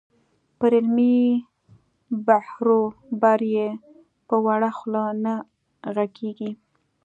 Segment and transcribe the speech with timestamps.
[0.59, 1.17] پر علمي
[2.25, 3.67] بحروبر یې
[4.27, 5.33] په وړه خوله نه
[5.95, 6.51] غږېږې.